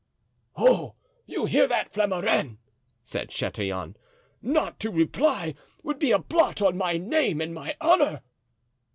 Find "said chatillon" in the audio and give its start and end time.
3.05-3.95